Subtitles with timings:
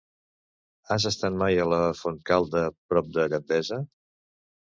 [0.93, 2.63] Has estat mai a la Fontcalda,
[2.93, 3.81] prop de Gandesa?